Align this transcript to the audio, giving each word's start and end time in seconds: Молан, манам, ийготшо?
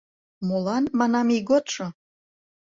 Молан, 0.47 0.83
манам, 0.99 1.27
ийготшо? 1.37 1.87